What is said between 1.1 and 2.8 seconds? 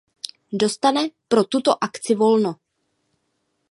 pro tuto akci volno.